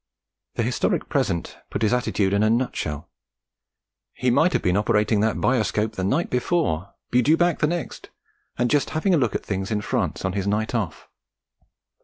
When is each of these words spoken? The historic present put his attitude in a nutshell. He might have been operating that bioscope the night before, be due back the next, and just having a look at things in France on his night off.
The 0.55 0.63
historic 0.63 1.09
present 1.09 1.59
put 1.69 1.83
his 1.83 1.93
attitude 1.93 2.33
in 2.33 2.41
a 2.41 2.49
nutshell. 2.49 3.07
He 4.13 4.31
might 4.31 4.51
have 4.53 4.63
been 4.63 4.75
operating 4.75 5.19
that 5.19 5.35
bioscope 5.35 5.93
the 5.93 6.03
night 6.03 6.31
before, 6.31 6.95
be 7.11 7.21
due 7.21 7.37
back 7.37 7.59
the 7.59 7.67
next, 7.67 8.09
and 8.57 8.71
just 8.71 8.89
having 8.97 9.13
a 9.13 9.17
look 9.17 9.35
at 9.35 9.45
things 9.45 9.69
in 9.69 9.81
France 9.81 10.25
on 10.25 10.33
his 10.33 10.47
night 10.47 10.73
off. 10.73 11.07